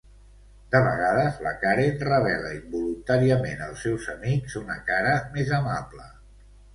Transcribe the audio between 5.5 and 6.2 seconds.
amable.